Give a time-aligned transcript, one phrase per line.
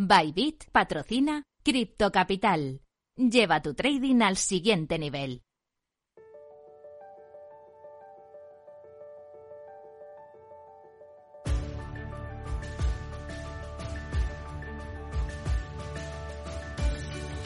[0.00, 2.82] Bybit patrocina Crypto Capital.
[3.16, 5.42] Lleva tu trading al siguiente nivel.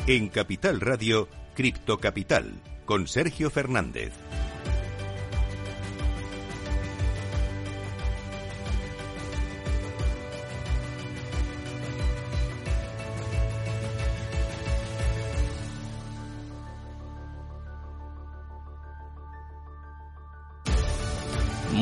[0.07, 4.13] En Capital Radio, Cripto Capital, con Sergio Fernández.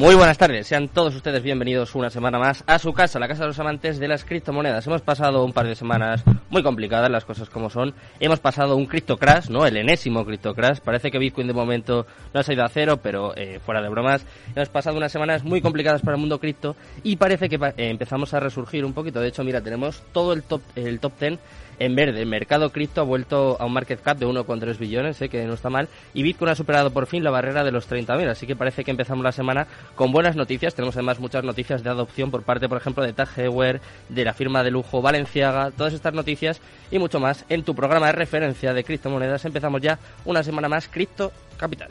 [0.00, 3.42] Muy buenas tardes, sean todos ustedes bienvenidos una semana más a su casa, la casa
[3.42, 4.86] de los amantes de las criptomonedas.
[4.86, 7.92] Hemos pasado un par de semanas muy complicadas, las cosas como son.
[8.18, 9.66] Hemos pasado un cripto crash, ¿no?
[9.66, 10.78] El enésimo cripto crash.
[10.78, 14.24] Parece que Bitcoin de momento no ha ido a cero, pero eh, fuera de bromas.
[14.56, 18.32] Hemos pasado unas semanas muy complicadas para el mundo cripto y parece que eh, empezamos
[18.32, 19.20] a resurgir un poquito.
[19.20, 21.38] De hecho, mira, tenemos todo el top, el top 10
[21.80, 22.20] en verde.
[22.20, 25.28] El mercado cripto ha vuelto a un market cap de 1,3 billones, ¿eh?
[25.28, 25.88] que no está mal.
[26.14, 28.28] Y Bitcoin ha superado por fin la barrera de los 30.000.
[28.28, 30.74] Así que parece que empezamos la semana con buenas noticias.
[30.74, 34.34] Tenemos además muchas noticias de adopción por parte, por ejemplo, de Tag Heuer, de la
[34.34, 35.70] firma de lujo Valenciaga.
[35.70, 39.44] Todas estas noticias y mucho más en tu programa de referencia de criptomonedas.
[39.46, 41.90] Empezamos ya una semana más Cripto Capital.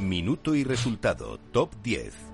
[0.00, 2.33] Minuto y resultado, top 10.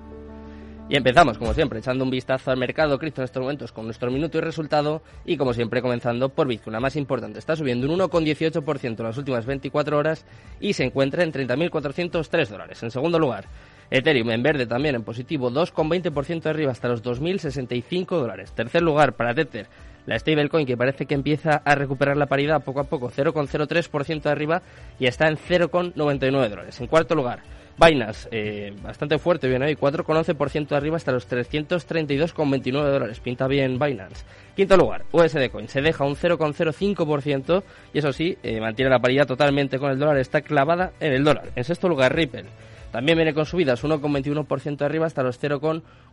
[0.91, 4.11] Y empezamos, como siempre, echando un vistazo al mercado cripto en estos momentos con nuestro
[4.11, 5.03] minuto y resultado.
[5.25, 7.39] Y como siempre, comenzando por Bitcoin, la más importante.
[7.39, 10.27] Está subiendo un 1,18% en las últimas 24 horas
[10.59, 12.83] y se encuentra en 30.403 dólares.
[12.83, 13.45] En segundo lugar,
[13.89, 18.51] Ethereum en verde también en positivo, 2,20% arriba hasta los 2.065 dólares.
[18.51, 19.69] Tercer lugar para Tether,
[20.07, 24.63] la stablecoin que parece que empieza a recuperar la paridad poco a poco, 0,03% arriba
[24.99, 26.81] y está en 0,99 dólares.
[26.81, 27.45] En cuarto lugar,
[27.81, 33.21] Binance, eh, bastante fuerte, bien ahí, 4,11% arriba hasta los 332,29 dólares.
[33.21, 34.25] Pinta bien Binance.
[34.55, 35.67] Quinto lugar, USD Coin.
[35.67, 37.63] Se deja un 0,05%
[37.95, 40.19] y eso sí, eh, mantiene la paridad totalmente con el dólar.
[40.19, 41.51] Está clavada en el dólar.
[41.57, 42.45] En sexto lugar, Ripple.
[42.91, 45.39] También viene con subidas 1,21% arriba hasta los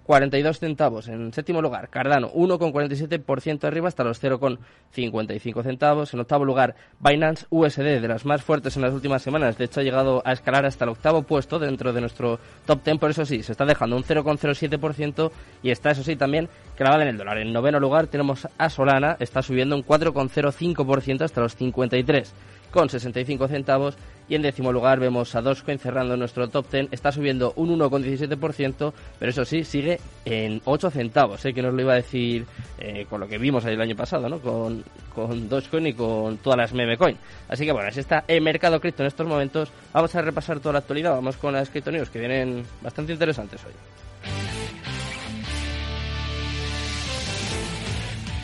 [0.07, 1.07] 0,42 centavos.
[1.07, 6.13] En séptimo lugar, Cardano 1,47% arriba hasta los 0,55 centavos.
[6.13, 9.57] En octavo lugar, Binance USD, de las más fuertes en las últimas semanas.
[9.57, 12.97] De hecho, ha llegado a escalar hasta el octavo puesto dentro de nuestro top 10.
[12.97, 15.31] Por eso sí, se está dejando un 0,07%
[15.61, 17.37] y está, eso sí, también clavada en el dólar.
[17.39, 22.33] En noveno lugar tenemos a Solana, está subiendo un 4,05% hasta los 53
[22.71, 23.97] con 65 centavos.
[24.29, 26.89] Y en décimo lugar vemos a Dogecoin cerrando nuestro top 10.
[26.91, 31.39] Está subiendo un 1,17%, pero eso sí, sigue en 8 centavos.
[31.39, 32.45] Sé que nos lo iba a decir
[32.77, 34.39] eh, con lo que vimos el año pasado, ¿no?
[34.39, 34.83] Con,
[35.15, 37.17] con Dogecoin y con todas las meme coin.
[37.47, 39.71] Así que bueno, así está el mercado cripto en estos momentos.
[39.93, 41.11] Vamos a repasar toda la actualidad.
[41.11, 44.06] Vamos con las cripto news que vienen bastante interesantes hoy.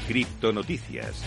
[0.07, 1.23] Cripto Noticias.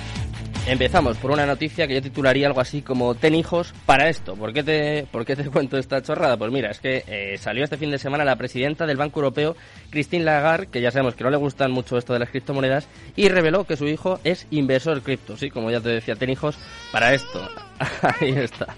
[0.67, 4.35] Empezamos por una noticia que yo titularía algo así como Ten hijos para esto.
[4.35, 6.37] ¿Por qué te, por qué te cuento esta chorrada?
[6.37, 9.57] Pues mira, es que eh, salió este fin de semana la presidenta del Banco Europeo,
[9.91, 13.29] Christine Lagarde, que ya sabemos que no le gustan mucho esto de las criptomonedas, y
[13.29, 15.37] reveló que su hijo es inversor cripto.
[15.37, 16.59] Sí, como ya te decía, ten hijos
[16.91, 17.49] para esto.
[18.21, 18.75] Ahí está.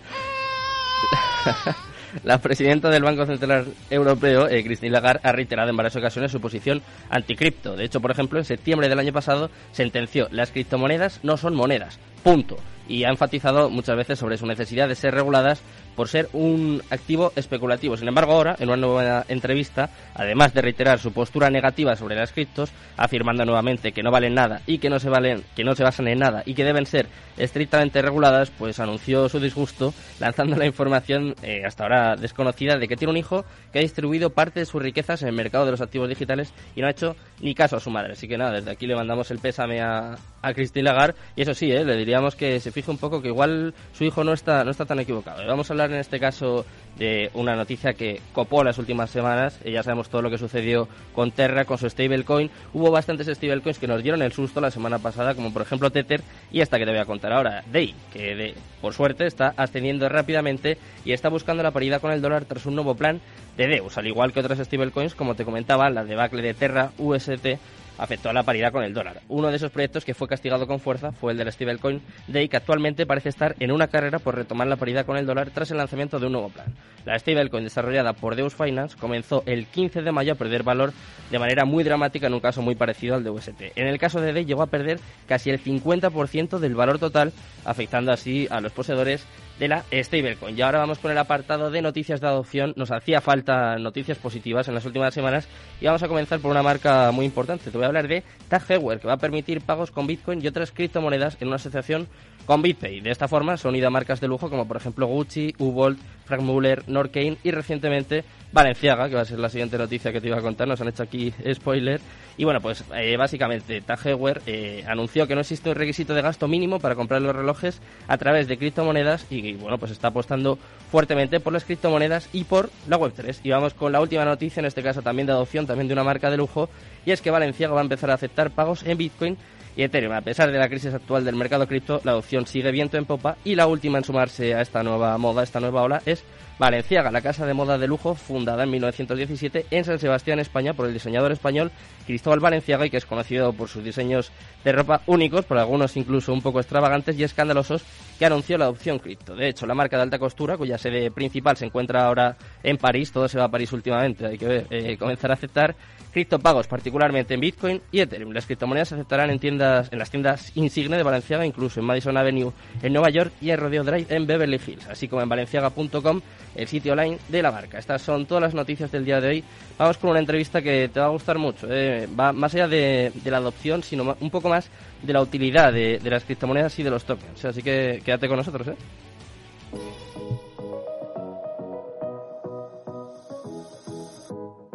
[2.25, 6.41] La presidenta del Banco Central Europeo, eh, Christine Lagarde, ha reiterado en varias ocasiones su
[6.41, 7.77] posición anticripto.
[7.77, 11.99] De hecho, por ejemplo, en septiembre del año pasado sentenció las criptomonedas no son monedas.
[12.23, 12.57] Punto.
[12.89, 15.63] Y ha enfatizado muchas veces sobre su necesidad de ser reguladas
[15.99, 17.97] por ser un activo especulativo.
[17.97, 22.31] Sin embargo, ahora, en una nueva entrevista, además de reiterar su postura negativa sobre las
[22.31, 25.83] criptos, afirmando nuevamente que no valen nada y que no se valen, que no se
[25.83, 30.67] basan en nada y que deben ser estrictamente reguladas, pues anunció su disgusto lanzando la
[30.67, 34.67] información eh, hasta ahora desconocida de que tiene un hijo que ha distribuido parte de
[34.67, 37.77] sus riquezas en el mercado de los activos digitales y no ha hecho ni caso
[37.77, 38.13] a su madre.
[38.13, 41.55] Así que nada, desde aquí le mandamos el pésame a, a Christine Lagarde y eso
[41.55, 44.63] sí, eh, le diríamos que se fije un poco que igual su hijo no está,
[44.63, 45.45] no está tan equivocado.
[45.47, 46.65] Vamos a hablar en este caso
[46.99, 49.59] de una noticia que copó las últimas semanas.
[49.65, 52.51] Ya sabemos todo lo que sucedió con Terra, con su stablecoin.
[52.75, 56.23] Hubo bastantes stablecoins que nos dieron el susto la semana pasada, como por ejemplo Tether
[56.51, 60.79] y esta que te voy a contar ahora, Day, que por suerte está ascendiendo rápidamente
[61.05, 63.21] y está buscando la paridad con el dólar tras un nuevo plan
[63.57, 67.59] de Deus, al igual que otras stablecoins, como te comentaba, la debacle de Terra, UST
[67.99, 69.21] afectó a la paridad con el dólar.
[69.29, 72.57] Uno de esos proyectos que fue castigado con fuerza fue el del stablecoin Day, que
[72.57, 75.77] actualmente parece estar en una carrera por retomar la paridad con el dólar tras el
[75.77, 76.75] lanzamiento de un nuevo plan.
[77.05, 80.93] La stablecoin desarrollada por Deus Finance comenzó el 15 de mayo a perder valor
[81.31, 83.73] de manera muy dramática en un caso muy parecido al de UST.
[83.77, 87.33] En el caso de Day llegó a perder casi el 50% del valor total,
[87.65, 89.27] afectando así a los poseedores
[89.59, 90.57] de la stablecoin.
[90.57, 92.73] Y ahora vamos con el apartado de noticias de adopción.
[92.77, 95.49] Nos hacía falta noticias positivas en las últimas semanas
[95.81, 97.71] y vamos a comenzar por una marca muy importante.
[97.71, 100.47] Te voy a hablar de Tag Heuer, que va a permitir pagos con Bitcoin y
[100.47, 102.09] otras criptomonedas en una asociación
[102.49, 103.03] con BitPay.
[103.03, 106.41] De esta forma se han a marcas de lujo como por ejemplo Gucci, Ubolt, Frank
[106.41, 110.39] Muller, Norcane y recientemente Valenciaga, que va a ser la siguiente noticia que te iba
[110.39, 110.67] a contar.
[110.67, 112.01] Nos han hecho aquí spoiler.
[112.39, 114.01] Y bueno, pues eh, básicamente Tag
[114.47, 118.17] eh, anunció que no existe un requisito de gasto mínimo para comprar los relojes a
[118.17, 120.59] través de criptomonedas y, bueno, pues está apostando
[120.91, 123.41] fuertemente por las criptomonedas y por la Web3.
[123.43, 126.05] Y vamos con la última noticia, en este caso también de adopción, también de una
[126.05, 126.71] marca de lujo,
[127.05, 129.37] y es que Valenciaga va a empezar a aceptar pagos en Bitcoin
[129.79, 130.13] y Ethereum.
[130.13, 133.37] A pesar de la crisis actual del mercado cripto, la adopción sigue viento en popa
[133.45, 136.25] y la última en sumarse a esta nueva moda, esta nueva ola, es
[136.59, 140.89] Valenciaga, la casa de moda de lujo fundada en 1917 en San Sebastián, España, por
[140.89, 141.71] el diseñador español
[142.07, 144.33] Cristóbal Valenciaga y que es conocido por sus diseños
[144.65, 147.85] de ropa únicos, por algunos incluso un poco extravagantes y escandalosos,
[148.19, 149.37] que anunció la adopción cripto.
[149.37, 153.13] De hecho, la marca de alta costura, cuya sede principal se encuentra ahora en París,
[153.13, 155.77] todo se va a París últimamente, hay que ver, eh, comenzar a aceptar
[156.11, 158.33] criptopagos, particularmente en Bitcoin y Ethereum.
[158.33, 162.17] Las criptomonedas se aceptarán en tiendas, en las tiendas insigne de Valenciaga, incluso en Madison
[162.17, 166.21] Avenue en Nueva York y en Rodeo Drive en Beverly Hills, así como en valenciaga.com
[166.55, 167.79] el sitio online de la marca.
[167.79, 169.45] Estas son todas las noticias del día de hoy.
[169.79, 171.67] Vamos con una entrevista que te va a gustar mucho.
[171.71, 172.09] Eh.
[172.19, 174.69] Va más allá de, la adopción, sino un poco más
[175.03, 177.45] de la utilidad de, las criptomonedas y de los tokens.
[177.45, 178.69] Así que quédate con nosotros.
[178.69, 178.77] ¿eh?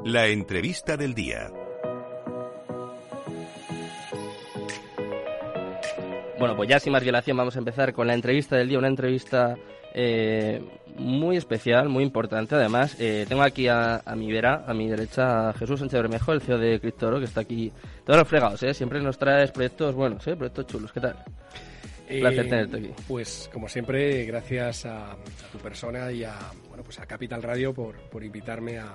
[0.05, 1.49] La entrevista del día.
[6.43, 8.89] Bueno, pues ya sin más dilación vamos a empezar con la entrevista del día, una
[8.89, 9.55] entrevista
[9.93, 10.61] eh,
[10.97, 12.55] muy especial, muy importante.
[12.55, 16.41] Además, eh, tengo aquí a, mi vera, a mi derecha, a Jesús Sánchez Bermejo, el
[16.41, 17.71] CEO de Criptoro, que está aquí
[18.05, 18.73] todos los fregados, ¿eh?
[18.73, 20.35] Siempre nos traes proyectos buenos, ¿eh?
[20.35, 20.91] Proyectos chulos.
[20.91, 21.15] ¿Qué tal?
[22.11, 22.89] Un placer tenerte aquí.
[23.07, 25.15] Pues, como siempre, gracias a,
[25.49, 26.35] tu persona y a,
[26.67, 28.93] bueno, pues a Capital Radio por, por invitarme a,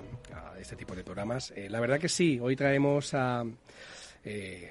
[0.61, 1.55] este tipo de programas.
[1.71, 3.43] la verdad que sí, hoy traemos a...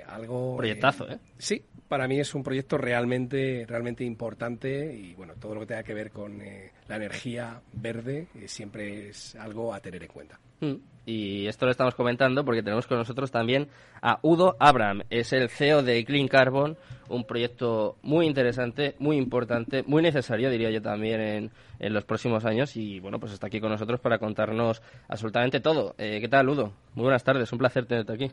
[0.08, 0.58] algo...
[0.58, 1.20] Proyectazo, ¿eh?
[1.38, 5.84] Sí, para mí es un proyecto realmente, realmente importante y bueno, todo lo que tenga
[5.84, 10.40] que ver con eh, la energía verde eh, siempre es algo a tener en cuenta.
[10.60, 10.76] Mm.
[11.06, 13.70] Y esto lo estamos comentando porque tenemos con nosotros también
[14.02, 16.78] a Udo Abraham, es el CEO de Clean Carbon,
[17.08, 22.44] un proyecto muy interesante, muy importante, muy necesario, diría yo también, en, en los próximos
[22.44, 22.76] años.
[22.76, 25.96] Y bueno, pues está aquí con nosotros para contarnos absolutamente todo.
[25.98, 26.74] Eh, ¿Qué tal, Udo?
[26.96, 28.32] Muy buenas tardes, un placer tenerte aquí.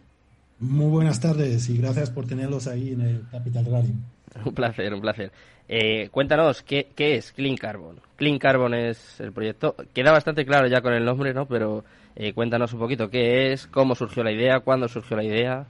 [0.61, 3.91] Muy buenas tardes y gracias por tenerlos ahí en el Capital Radio.
[4.45, 5.31] Un placer, un placer.
[5.69, 8.01] Eh, cuéntanos, ¿qué, es Clean Carbon?
[8.17, 9.77] Clean Carbon es el proyecto.
[9.93, 11.47] Queda bastante claro ya con el nombre, ¿no?
[11.47, 11.85] Pero
[12.17, 15.67] eh, cuéntanos un poquito qué es, cómo surgió la idea, cuándo surgió la idea.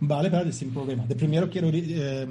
[0.00, 1.04] Vale, vale, sin problema.
[1.04, 2.26] De primero quiero eh,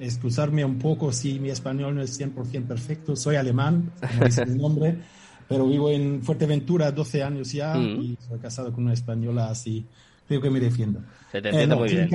[0.00, 3.14] excusarme un poco si mi español no es 100% perfecto.
[3.14, 4.96] Soy alemán, como dice mi nombre,
[5.48, 8.00] pero vivo en Fuerteventura 12 años ya mm.
[8.02, 9.86] y soy casado con una española así
[10.30, 11.02] creo que me defiendo.
[11.32, 12.08] Se te eh, muy bien.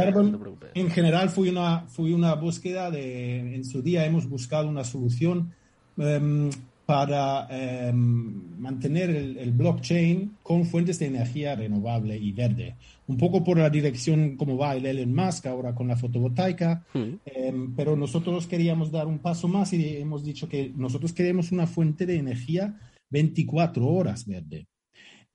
[0.73, 5.51] en general fue una, fue una búsqueda de, en su día hemos buscado una solución
[5.97, 6.49] em,
[6.85, 12.77] para em, mantener el, blockchain con fuentes de energía renovable y verde.
[13.07, 17.13] Un poco por la dirección como va el Elon Musk ahora con la fotovoltaica, hmm.
[17.25, 21.67] em, pero nosotros queríamos dar un paso más y hemos dicho que nosotros queremos una
[21.67, 22.79] fuente de energía
[23.09, 24.67] 24 horas verde.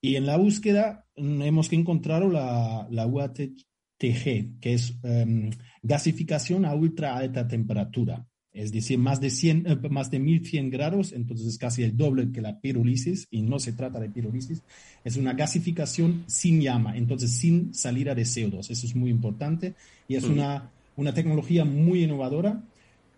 [0.00, 3.54] Y en la búsqueda mm, hemos que encontrar la, la UATG,
[3.98, 5.50] que es em,
[5.82, 8.26] gasificación a ultra alta temperatura.
[8.52, 12.32] Es decir, más de, 100, eh, más de 1100 grados, entonces es casi el doble
[12.32, 14.62] que la pirólisis, y no se trata de pirólisis,
[15.04, 18.70] es una gasificación sin llama, entonces sin salida de CO2.
[18.70, 19.74] Eso es muy importante
[20.08, 22.60] y es una, una tecnología muy innovadora.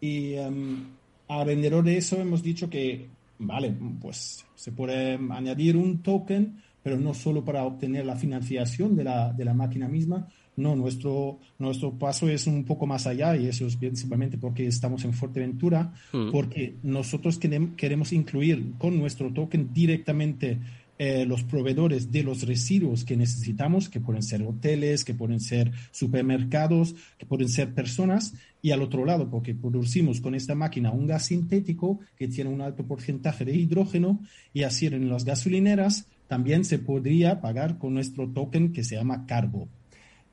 [0.00, 0.84] Y um,
[1.28, 3.06] alrededor de eso hemos dicho que,
[3.38, 9.04] vale, pues se puede añadir un token pero no solo para obtener la financiación de
[9.04, 13.46] la, de la máquina misma, no, nuestro, nuestro paso es un poco más allá y
[13.46, 16.30] eso es principalmente porque estamos en Fuerteventura, mm.
[16.30, 20.58] porque nosotros queremos incluir con nuestro token directamente
[20.98, 25.72] eh, los proveedores de los residuos que necesitamos, que pueden ser hoteles, que pueden ser
[25.90, 31.06] supermercados, que pueden ser personas, y al otro lado, porque producimos con esta máquina un
[31.06, 34.20] gas sintético que tiene un alto porcentaje de hidrógeno,
[34.52, 39.26] y así en las gasolineras también se podría pagar con nuestro token que se llama
[39.26, 39.68] Carbo.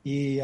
[0.02, 0.38] Y,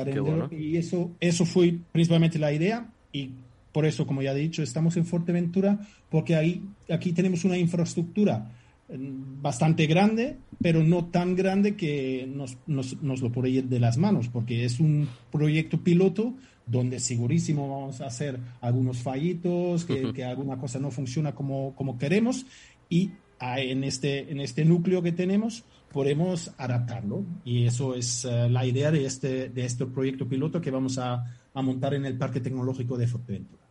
[0.50, 3.30] y eso, eso fue principalmente la idea y
[3.72, 5.78] por eso, como ya he dicho, estamos en Fuerteventura
[6.10, 8.50] porque ahí, aquí tenemos una infraestructura
[8.88, 13.80] mm, bastante grande, pero no tan grande que nos, nos, nos, lo puede ir de
[13.80, 16.34] las manos, porque es un proyecto piloto
[16.66, 22.46] donde segurísimo vamos a hacer algunos fallitos, que, alguna cosa no funciona como, como queremos
[22.88, 23.10] y
[23.40, 27.24] en este, en este núcleo que tenemos podemos adaptarlo.
[27.44, 31.24] Y eso es eh, la idea de este, de este proyecto piloto que vamos a,
[31.54, 33.62] a montar en el Parque Tecnológico de Fuerteventura.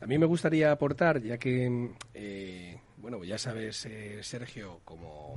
[0.00, 5.34] A mí me gustaría aportar, ya que, eh, bueno, ya sabes, eh, Sergio, como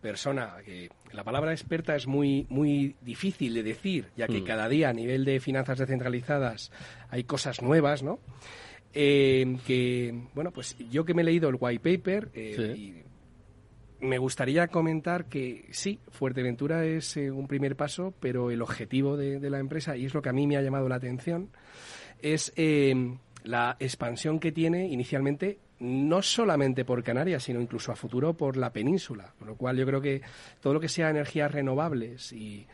[0.00, 4.44] persona que la palabra experta es muy muy difícil de decir ya que mm.
[4.44, 6.70] cada día a nivel de finanzas descentralizadas
[7.10, 8.20] hay cosas nuevas no
[8.94, 13.04] eh, que bueno pues yo que me he leído el white paper eh,
[14.00, 19.40] me gustaría comentar que sí Fuerteventura es eh, un primer paso pero el objetivo de,
[19.40, 21.50] de, la empresa y es lo que a mí me ha llamado la atención
[22.20, 22.52] es
[23.44, 28.72] la expansión que tiene inicialmente no solamente por Canarias, sino incluso a futuro por la
[28.72, 29.32] península.
[29.38, 30.22] Con lo cual yo creo que
[30.60, 32.66] todo lo que sea energías renovables y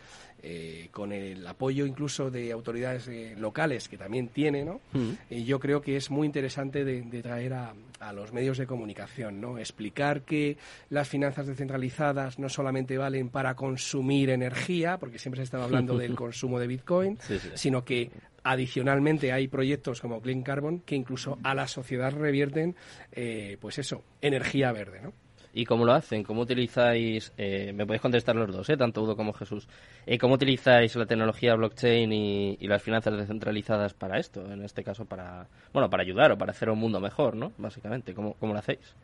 [0.46, 4.82] eh, con el apoyo incluso de autoridades eh, locales que también tiene, ¿no?
[4.92, 5.10] Mm.
[5.30, 9.40] Eh, yo creo que es muy interesante de, traer a, a, los medios de comunicación,
[9.40, 9.56] ¿no?
[9.56, 10.58] Explicar que
[10.90, 16.14] las finanzas descentralizadas no solamente valen para consumir energía, porque siempre se estaba hablando del
[16.16, 17.18] consumo de Bitcoin,
[17.54, 18.10] sino que
[18.46, 22.76] Adicionalmente hay proyectos como Clean Carbon que incluso a la sociedad revierten,
[23.10, 25.14] eh, pues eso, energía verde, ¿no?
[25.56, 26.24] ¿Y cómo lo hacen?
[26.24, 29.68] ¿Cómo utilizáis, eh, me podéis contestar los dos, eh, tanto Udo como Jesús,
[30.04, 34.50] eh, cómo utilizáis la tecnología blockchain y, las finanzas descentralizadas para esto?
[34.50, 37.52] En este caso, para, bueno, para ayudar o para hacer un mundo mejor, ¿no?
[37.56, 38.94] Básicamente, ¿cómo, cómo lo hacéis?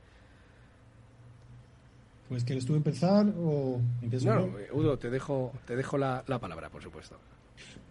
[2.28, 6.82] Pues, ¿quieres tú empezar o empiezo No, Udo, te dejo, te dejo la palabra, por
[6.82, 7.16] supuesto.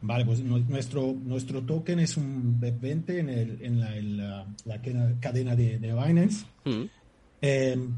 [0.01, 4.81] Vale, pues nuestro, nuestro token es un BEP20 en, el, en la, la,
[5.19, 6.45] cadena de, Binance.
[6.63, 6.83] Mm.
[7.41, 7.93] Em,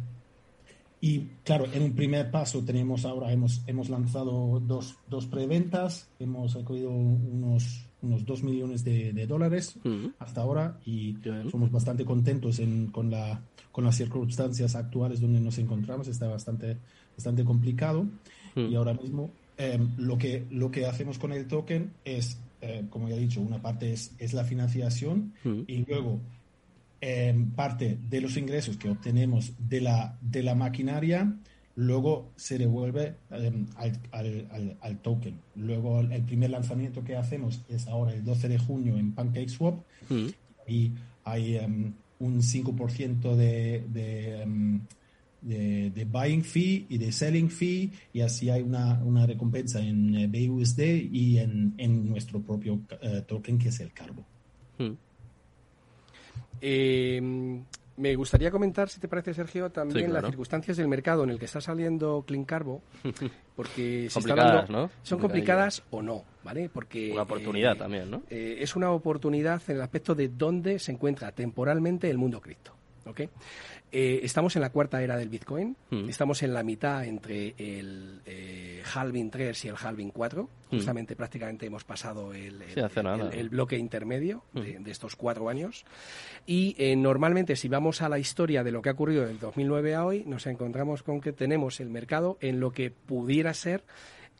[1.01, 6.53] y claro, en un primer paso tenemos ahora, hemos, hemos lanzado dos, dos preventas, hemos
[6.53, 10.07] recogido unos, unos 2 millones de, dólares mm.
[10.19, 11.17] hasta ahora y
[11.49, 13.41] somos bastante contentos en, con, la,
[13.71, 16.07] con las circunstancias actuales donde nos encontramos.
[16.07, 16.77] Está bastante,
[17.17, 18.03] bastante complicado
[18.55, 18.67] mm.
[18.71, 19.31] y ahora mismo
[19.61, 23.41] Em, lo, que, lo que hacemos con el token es, em, como ya he dicho,
[23.41, 25.61] una parte es, es la financiación mm.
[25.67, 26.19] y luego
[27.01, 31.35] em, parte de los ingresos que obtenemos de la, de la maquinaria
[31.75, 35.39] luego se devuelve al, al, token.
[35.55, 39.79] Luego el primer lanzamiento que hacemos es ahora el 12 de junio en PancakeSwap
[40.09, 40.27] mm.
[40.67, 40.91] y
[41.23, 41.57] hay
[42.19, 49.01] un 5% de, de, de, buying fee y de selling fee y así hay una,
[49.03, 50.79] una recompensa en eh, BUSD
[51.11, 54.25] y en, en nuestro propio eh, token que es el Carbo.
[54.77, 54.93] Hmm.
[56.61, 57.63] Em,
[57.97, 61.45] me gustaría comentar, si te parece, Sergio, también las circunstancias del mercado en el que
[61.45, 62.81] está saliendo Clean Carbo,
[63.55, 66.69] porque son complicadas o no, ¿vale?
[66.69, 68.23] Porque una oportunidad eh, también, ¿no?
[68.29, 72.80] es una oportunidad en el aspecto de dónde se encuentra temporalmente el mundo cripto.
[73.05, 73.21] ¿Ok?
[73.93, 75.75] Eh, estamos en la cuarta era del Bitcoin.
[75.89, 76.09] Mm.
[76.09, 80.43] Estamos en la mitad entre el eh, halving 3 y el halving 4.
[80.43, 80.75] Mm.
[80.75, 84.59] Justamente prácticamente hemos pasado el, el, bloque intermedio mm.
[84.59, 85.85] de, estos cuatro años.
[86.45, 89.95] Y eh, normalmente si vamos a la historia de lo que ha ocurrido del 2009
[89.95, 93.83] a hoy, nos encontramos con que tenemos el mercado en lo que pudiera ser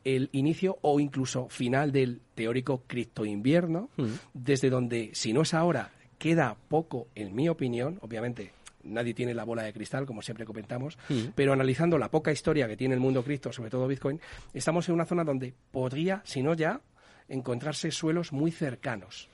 [0.04, 3.88] el inicio o incluso final del teórico cripto invierno,
[4.34, 5.92] desde donde, si no es ahora,
[6.22, 8.52] queda poco, en mi opinión, obviamente
[8.84, 11.30] nadie tiene la bola de cristal, como siempre comentamos, mm.
[11.34, 14.20] pero analizando la poca historia que tiene el mundo cripto, sobre todo Bitcoin,
[14.54, 16.80] estamos en una zona donde podría, si no ya,
[17.28, 19.28] encontrarse suelos muy cercanos.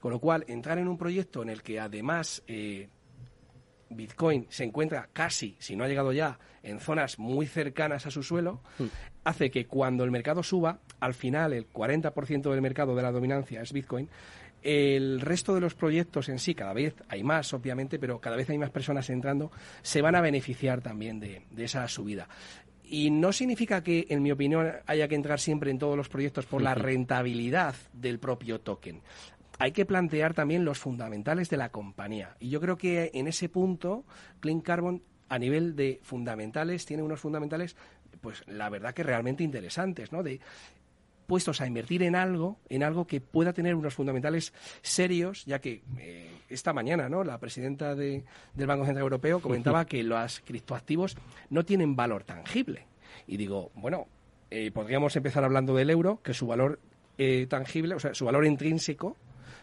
[0.00, 2.88] Con lo cual, entrar en un proyecto en el que además eh,
[3.88, 8.24] Bitcoin se encuentra casi, si no ha llegado ya, en zonas muy cercanas a su
[8.24, 8.86] suelo, mm.
[9.22, 13.62] hace que cuando el mercado suba, al final el 40% del mercado de la dominancia
[13.62, 14.08] es Bitcoin,
[14.62, 18.48] el resto de los proyectos en sí, cada vez hay más, obviamente, pero cada vez
[18.50, 19.50] hay más personas entrando,
[19.82, 22.28] se van a beneficiar también de, esa subida.
[22.84, 26.46] Y no significa que, en mi opinión, haya que entrar siempre en todos los proyectos
[26.46, 29.00] por la rentabilidad del propio token.
[29.58, 32.36] Hay que plantear también los fundamentales de la compañía.
[32.38, 34.04] Y yo creo que en ese punto,
[34.40, 37.76] Clean Carbon, a nivel de fundamentales, tiene unos fundamentales,
[38.20, 40.22] pues la verdad que realmente interesantes, ¿no?
[40.22, 40.40] De
[41.32, 45.80] puestos a invertir en algo, en algo que pueda tener unos fundamentales serios, ya que
[45.98, 47.24] eh, esta mañana, ¿no?
[47.24, 48.22] La presidenta del
[48.54, 51.16] Banco Central Europeo comentaba que los criptoactivos
[51.48, 52.84] no tienen valor tangible.
[53.26, 54.08] Y digo, bueno,
[54.50, 56.78] eh, podríamos empezar hablando del euro, que su valor
[57.16, 59.16] eh, tangible, o sea, su valor intrínseco,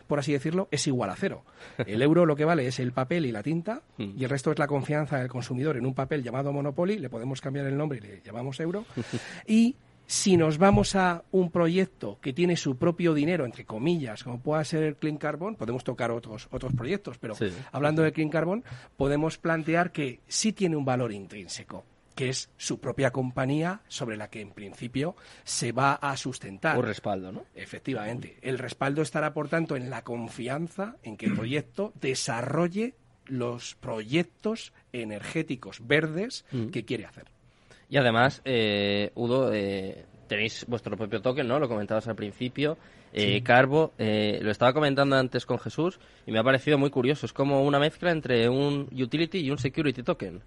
[0.07, 1.43] por así decirlo, es igual a cero.
[1.85, 4.17] El euro lo que vale es el papel y la tinta, mm.
[4.17, 7.41] y el resto es la confianza del consumidor en un papel llamado Monopoly, le podemos
[7.41, 8.85] cambiar el nombre y le llamamos euro,
[9.45, 9.75] y
[10.09, 14.65] Si nos vamos a un proyecto que tiene su propio dinero, entre comillas, como pueda
[14.65, 17.35] ser el Clean Carbon, podemos tocar otros, otros proyectos, pero
[17.71, 18.63] hablando de Clean Carbon,
[18.97, 21.85] podemos plantear que sí tiene un valor intrínseco
[22.15, 26.75] que es su propia compañía sobre la que en principio se va a sustentar.
[26.75, 27.45] Un respaldo, ¿no?
[27.53, 28.39] Efectivamente.
[28.41, 32.95] El respaldo estará, por tanto, en la confianza en que el proyecto desarrolle
[33.27, 36.69] los proyectos energéticos verdes mm.
[36.69, 37.27] que quiere hacer.
[37.89, 41.59] Y además, eh, Udo, eh, tenéis vuestro propio token, ¿no?
[41.59, 42.77] Lo comentabas al principio.
[43.11, 47.25] Eh, Carbo, eh, lo estaba comentando antes con Jesús y me ha parecido muy curioso.
[47.25, 50.41] Es como una mezcla entre un utility y un security token.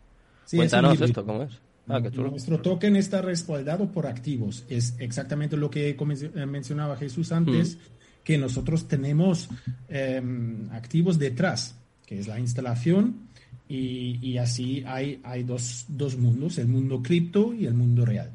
[0.50, 1.60] Cuéntanos esto, ¿cómo es?
[1.88, 4.64] Ah, Nuestro token está respaldado por activos.
[4.68, 7.78] Es exactamente lo que eh, mencionaba Jesús antes,
[8.22, 9.48] que nosotros tenemos
[9.88, 13.28] em, activos detrás, que es la instalación,
[13.74, 18.30] y, así hay, hay dos, dos, mundos, el mundo cripto y el mundo real.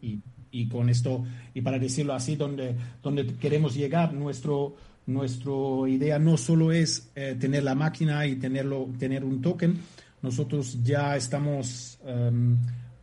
[0.00, 0.20] Y,
[0.52, 1.24] y, con esto,
[1.54, 4.76] y para decirlo así, donde, donde queremos llegar, nuestro,
[5.06, 9.76] nuestro idea no solo es eh, tener la máquina y tenerlo, tener un token,
[10.22, 12.56] nosotros ya estamos em,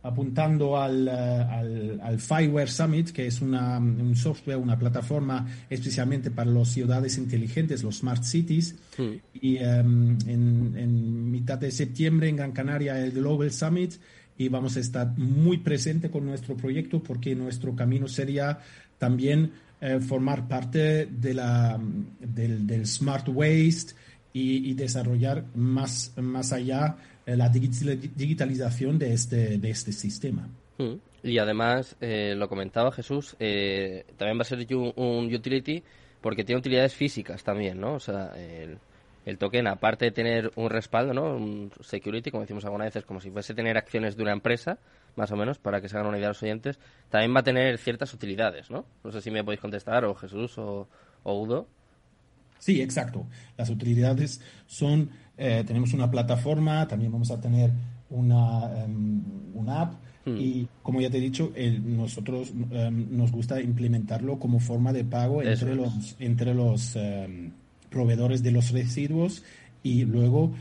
[0.04, 6.50] apuntando al, eh, al, Fireware Summit, que es una, un software, una plataforma especialmente para
[6.50, 8.76] las ciudades inteligentes, los smart cities.
[8.98, 9.14] Hmm.
[9.40, 13.94] Y em, en, en, mitad de septiembre en Gran Canaria el Global Summit
[14.36, 18.58] y vamos a estar muy presente con nuestro proyecto porque nuestro camino sería
[18.98, 21.80] también eh, formar parte de la,
[22.20, 23.94] del, del Smart Waste
[24.36, 30.48] y, desarrollar más, más allá la digitalización de este, de este sistema.
[30.78, 30.94] Mm.
[31.22, 35.82] Y además, eh, lo comentaba Jesús, eh, también va a ser un, utility
[36.20, 37.94] porque tiene utilidades físicas también, ¿no?
[37.94, 38.78] O sea, el,
[39.24, 41.34] el, token, aparte de tener un respaldo, ¿no?
[41.34, 44.78] Un security, como decimos algunas veces, como si fuese tener acciones de una empresa,
[45.16, 46.78] más o menos, para que se hagan una idea los oyentes,
[47.08, 48.84] también va a tener ciertas utilidades, ¿no?
[49.02, 50.88] No sé si me podéis contestar, o Jesús o,
[51.22, 51.66] o Udo.
[52.58, 53.26] Sí, exacto.
[53.56, 57.70] Las utilidades son, eh, tenemos una plataforma, también vamos a tener
[58.10, 59.22] una, em,
[59.54, 60.36] una app hmm.
[60.36, 61.52] y como ya te he dicho,
[61.84, 67.50] nosotros em, nos gusta implementarlo como forma de pago entre los, entre los em,
[67.90, 69.42] proveedores de los residuos
[69.82, 70.52] y luego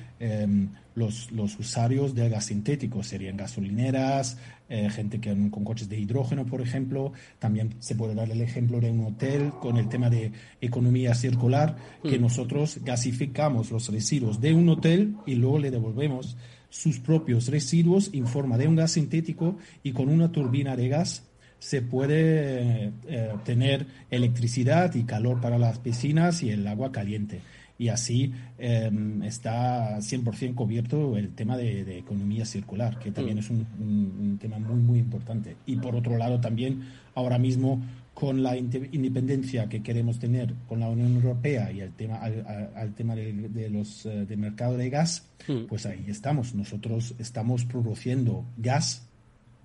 [0.95, 4.38] los, los usuarios de gas sintético, serían gasolineras,
[4.69, 7.13] eh, gente que con coches de hidrógeno, por ejemplo.
[7.39, 11.75] También se puede dar el ejemplo de un hotel con el tema de economía circular,
[12.01, 12.21] que mm.
[12.21, 16.38] nosotros gasificamos los residuos de un hotel y luego le devolvemos
[16.69, 21.23] sus propios residuos en forma de un gas sintético y con una turbina de gas
[21.60, 27.41] se puede eh, tener electricidad y calor para las piscinas y el agua caliente
[27.83, 33.39] y así em, está 100% cubierto el tema de, economía circular, que también mm.
[33.39, 35.57] es un, tema muy, muy importante.
[35.65, 36.81] Y por otro lado, también
[37.13, 37.81] ahora mismo
[38.13, 43.15] con la independencia que queremos tener con la Unión Europea y el tema, al, tema
[43.15, 45.65] de, los, eh, de mercado de gas, mm.
[45.67, 46.55] pues ahí estamos.
[46.55, 49.05] Nosotros estamos produciendo gas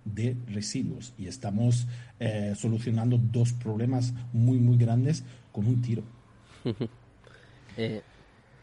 [0.05, 1.87] de residuos y estamos
[2.19, 6.03] eh, solucionando dos problemas muy, muy grandes con un tiro.
[7.79, 8.03] Eh,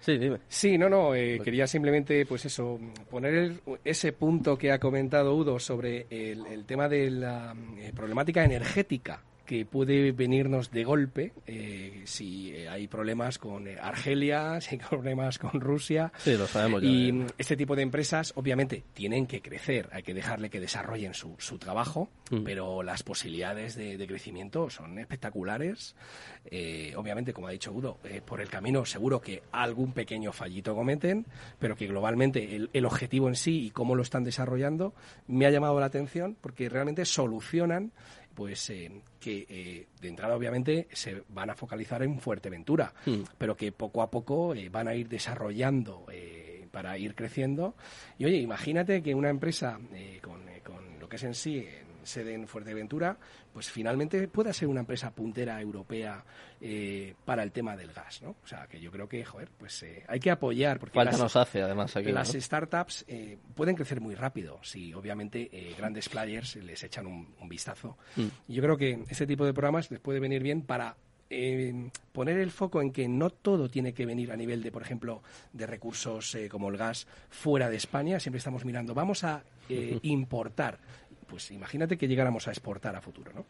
[0.01, 0.39] sí, dime.
[0.47, 5.57] Sí, no, no, eh, quería simplemente, pues eso, poner ese punto que ha comentado Udo
[5.59, 12.51] sobre el, tema de la eh, problemática energética que puede venirnos de golpe eh, si
[12.51, 16.11] eh, hay problemas con eh, Argelia, si hay problemas con Rusia.
[16.17, 20.49] Sí, lo sabemos Y este tipo de empresas, obviamente, tienen que crecer, hay que dejarle
[20.49, 22.43] que desarrollen su, su trabajo, mm.
[22.43, 25.95] pero las posibilidades de, crecimiento son espectaculares.
[26.95, 31.25] obviamente, como ha dicho Udo, por el camino seguro que algún pequeño fallito cometen,
[31.57, 34.93] pero que globalmente el, el objetivo en sí y cómo lo están desarrollando
[35.27, 37.91] me ha llamado la atención porque realmente solucionan
[38.35, 43.21] pues eh, que eh, de entrada obviamente se van a focalizar en Fuerteventura, hmm.
[43.37, 46.05] pero que poco a poco eh, van a ir desarrollando
[46.71, 47.75] para ir creciendo.
[48.17, 49.79] Y oye, imagínate que una empresa
[50.21, 51.65] con, con, lo que es en sí
[52.05, 53.17] sede en Fuerteventura,
[53.53, 56.23] pues finalmente pueda ser una empresa puntera europea
[56.61, 58.31] eh, para el tema del gas, ¿no?
[58.43, 60.79] O sea, que yo creo que, joder, pues eh, hay que apoyar.
[60.79, 65.49] Porque Falta nos hace, además, aquí, Las startups eh, pueden crecer muy rápido si, obviamente,
[65.77, 67.97] grandes players les echan un, vistazo.
[68.15, 68.27] Mm.
[68.47, 70.95] Yo creo que este tipo de programas les puede venir bien para
[72.11, 75.21] poner el foco en que no todo tiene que venir a nivel de, por ejemplo,
[75.53, 78.19] de recursos como el gas fuera de España.
[78.19, 79.43] Siempre estamos mirando, vamos a
[80.03, 80.79] importar
[81.27, 83.45] pues imagínate que llegáramos a exportar a futuro, ¿no?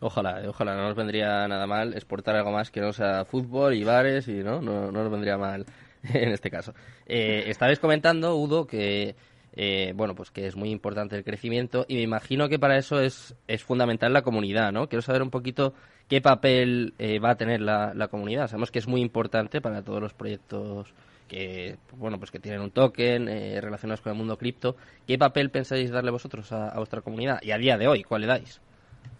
[0.00, 3.82] Ojalá, ojalá, no nos vendría nada mal exportar algo más que no sea fútbol y
[3.82, 5.64] bares y no, no, nos vendría mal
[6.02, 6.74] en este caso.
[7.06, 9.16] Eh, estabais comentando, Udo, que
[9.54, 13.00] eh, bueno, pues que es muy importante el crecimiento y me imagino que para eso
[13.00, 14.86] es, es fundamental la comunidad, ¿no?
[14.86, 15.72] Quiero saber un poquito
[16.08, 18.48] qué papel eh, va a tener la, la, comunidad.
[18.48, 20.92] Sabemos que es muy importante para todos los proyectos
[21.28, 24.76] que, bueno, pues que tienen un token eh, relacionados con el mundo cripto.
[25.06, 27.40] ¿Qué papel pensáis darle vosotros a, a, vuestra comunidad?
[27.42, 28.60] Y a día de hoy, ¿cuál le dais?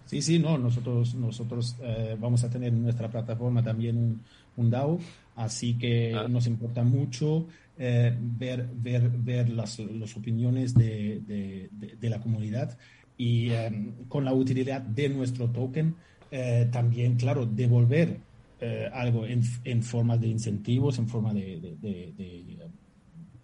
[0.04, 4.22] Sí, sí, no, nosotros, nosotros eh, vamos a tener en nuestra plataforma también un,
[4.56, 5.00] un DAO,
[5.34, 6.28] así que ah.
[6.28, 12.20] nos importa mucho eh, ver, ver, ver las, las opiniones de, de, de, de, la
[12.20, 12.78] comunidad
[13.18, 15.94] y eh, con la utilidad de nuestro token
[16.30, 18.18] eh, también, claro, devolver
[18.60, 21.76] eh, algo en, en, forma de incentivos, en forma de,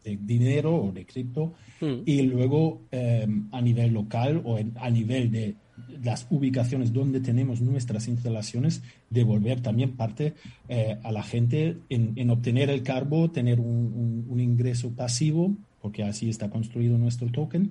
[0.04, 2.02] de dinero o de cripto mm.
[2.04, 5.54] y luego eh, a nivel local o en, a nivel de
[6.02, 10.34] las ubicaciones donde tenemos nuestras instalaciones, devolver también parte
[10.68, 15.56] eh, a la gente en, en, obtener el carbo, tener un, un, un, ingreso pasivo,
[15.80, 17.70] porque así está construido nuestro token,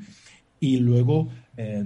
[0.60, 1.30] y luego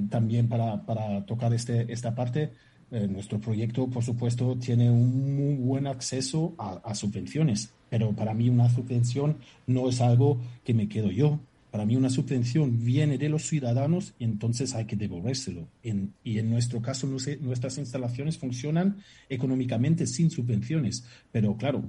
[0.09, 2.51] también para, para, tocar este, esta parte,
[2.91, 8.49] eh, nuestro proyecto, por supuesto, tiene un muy buen acceso a, subvenciones, pero para mí
[8.49, 11.39] una subvención no es algo que me quedo yo,
[11.71, 15.67] para mí una subvención viene de los ciudadanos y entonces hay que devolvérselo.
[15.83, 21.83] Y en nuestro caso, no sé, nuestras instalaciones funcionan económicamente sin subvenciones, pero claro,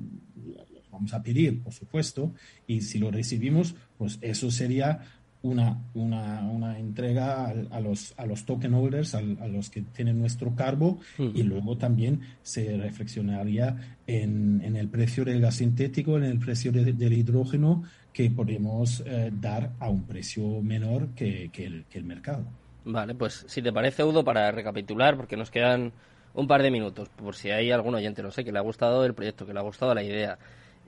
[0.91, 2.33] vamos a pedir, por supuesto,
[2.67, 5.03] y si lo recibimos, pues eso sería
[5.47, 9.83] una, una, una entrega a, a, los, a los token holders, a, a los que
[9.83, 11.31] tienen nuestro cargo, mm.
[11.35, 16.73] y luego también se reflexionaría en, en, el precio del gas sintético, en el precio
[16.73, 17.83] de, del hidrógeno,
[18.13, 22.45] que podemos eh, dar a un precio menor que, que, el, que el mercado.
[22.85, 25.93] Vale, pues si te parece, Udo, para recapitular, porque nos quedan
[26.33, 29.05] un par de minutos, por si hay algún oyente, no sé, que le ha gustado
[29.05, 30.39] el proyecto, que le ha gustado la idea.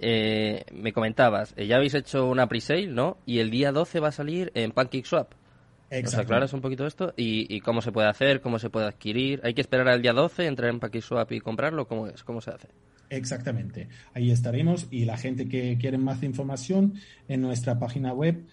[0.00, 3.18] Eh, me comentabas, eh, ya habéis hecho una pre-sale, ¿no?
[3.26, 5.32] Y el día 12 va a salir en PancakeSwap.
[5.90, 7.14] ¿Nos aclaras un poquito esto?
[7.16, 8.42] ¿Y, ¿Y, cómo se puede hacer?
[8.42, 9.40] ¿Cómo se puede adquirir?
[9.42, 11.88] ¿Hay que esperar al día 12, entrar en PancakeSwap y comprarlo?
[11.88, 12.22] ¿Cómo es?
[12.22, 12.68] ¿Cómo se hace?
[13.10, 13.88] Exactamente.
[14.12, 16.94] Ahí estaremos y la gente que quiere más información
[17.26, 18.44] en nuestra página web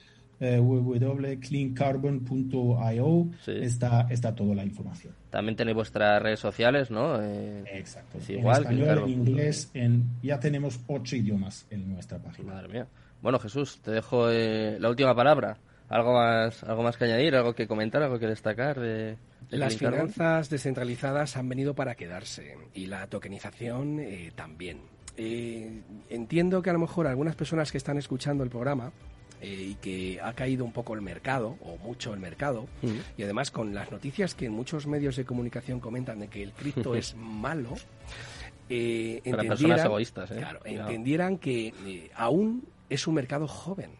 [0.46, 3.52] eh, www.cleancarbon.io sí.
[3.62, 5.14] está, está toda la información.
[5.30, 7.22] También tenéis vuestras redes sociales, ¿no?
[7.22, 8.20] Eh, Exacto.
[8.20, 12.54] Es igual, en español, en inglés, en, ya tenemos ocho idiomas en nuestra página.
[12.54, 12.88] Madre mía.
[13.22, 15.58] Bueno, Jesús, te dejo eh, la última palabra.
[15.90, 17.36] ¿Algo más, ¿Algo más que añadir?
[17.36, 18.02] ¿Algo que comentar?
[18.02, 18.80] ¿Algo que destacar?
[18.80, 19.18] De,
[19.50, 24.80] de Las finanzas descentralizadas han venido para quedarse y la tokenización eh, también.
[25.18, 28.92] Eh, entiendo que a lo mejor algunas personas que están escuchando el programa
[29.42, 32.98] eh, y que ha caído un poco el mercado, o mucho el mercado, mm.
[33.18, 36.52] y además con las noticias que en muchos medios de comunicación comentan de que el
[36.54, 37.76] cripto es malo,
[38.70, 40.38] eh, Para personas egoístas, ¿eh?
[40.38, 43.92] claro, entendieran que eh, aún es un mercado joven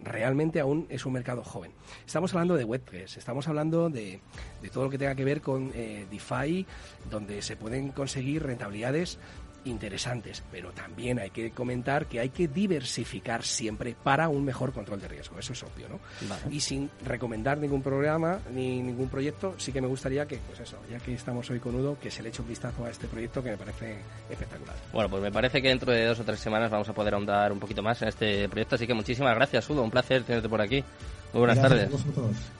[0.00, 1.72] realmente aún es un mercado joven.
[2.06, 4.20] Estamos hablando de Web3, estamos hablando de,
[4.62, 6.64] de todo lo que tenga que ver con DeFi,
[7.10, 9.18] donde se pueden conseguir rentabilidades
[9.64, 15.00] interesantes, pero también hay que comentar que hay que diversificar siempre para un mejor control
[15.00, 16.00] de riesgo, eso es obvio, ¿no?
[16.28, 16.42] Vale.
[16.54, 20.78] Y sin recomendar ningún programa ni ningún proyecto, sí que me gustaría que, pues eso,
[20.90, 23.42] ya que estamos hoy con Udo, que se le eche un vistazo a este proyecto
[23.42, 23.98] que me parece
[24.30, 24.76] espectacular.
[24.92, 27.52] Bueno, pues me parece que dentro de dos o tres semanas vamos a poder ahondar
[27.52, 30.60] un poquito más en este proyecto, así que muchísimas gracias, Udo, un placer tenerte por
[30.60, 30.84] aquí.
[31.32, 32.06] Muy buenas gracias tardes.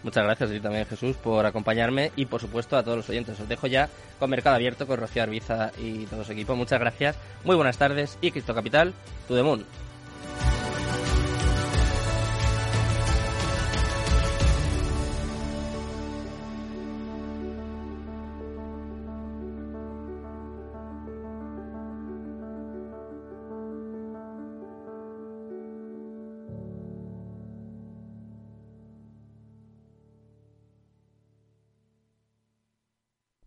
[0.02, 3.40] Muchas gracias a ti también, Jesús, por acompañarme y, por supuesto, a todos los oyentes.
[3.40, 6.54] Os dejo ya con Mercado Abierto, con Rocío Arbiza y todo su equipo.
[6.54, 8.92] Muchas gracias, muy buenas tardes y Cristo Capital,
[9.26, 9.34] tu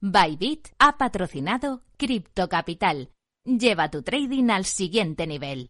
[0.04, 3.12] Bybit ha patrocinado Crypto Capital.
[3.46, 5.70] Lleva tu trading al siguiente nivel.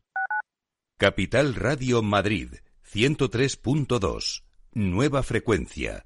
[0.98, 2.54] Capital Radio Madrid
[2.94, 4.44] 103.2.
[4.72, 6.06] Nueva frecuencia.